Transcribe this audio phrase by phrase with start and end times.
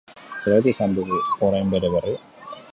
[0.45, 2.19] Zergatik izan dugu orain bere berri?